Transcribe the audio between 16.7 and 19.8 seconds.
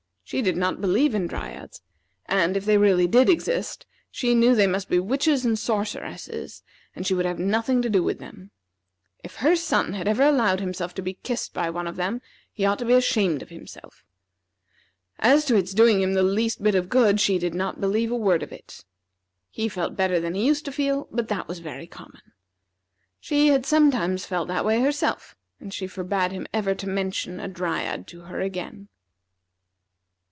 of good, she did not believe a word of it. He